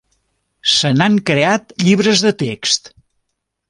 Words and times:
Se 0.75 0.91
n'han 0.95 1.21
creat 1.31 1.77
llibres 1.87 2.27
de 2.29 2.37
text. 2.45 2.95